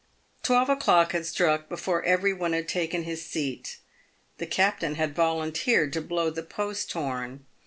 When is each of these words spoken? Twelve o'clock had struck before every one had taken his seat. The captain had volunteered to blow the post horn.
Twelve 0.41 0.67
o'clock 0.67 1.11
had 1.11 1.27
struck 1.27 1.69
before 1.69 2.03
every 2.05 2.33
one 2.33 2.53
had 2.53 2.67
taken 2.67 3.03
his 3.03 3.23
seat. 3.23 3.77
The 4.39 4.47
captain 4.47 4.95
had 4.95 5.13
volunteered 5.13 5.93
to 5.93 6.01
blow 6.01 6.31
the 6.31 6.41
post 6.41 6.91
horn. 6.93 7.45